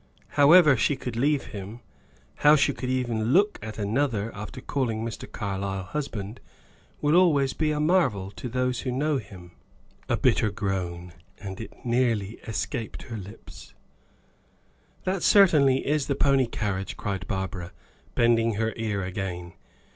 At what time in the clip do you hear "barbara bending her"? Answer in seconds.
17.27-18.73